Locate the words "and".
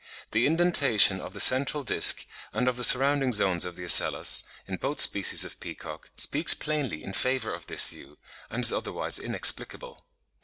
2.51-2.67, 8.49-8.63